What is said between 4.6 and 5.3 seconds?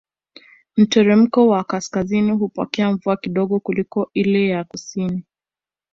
kusini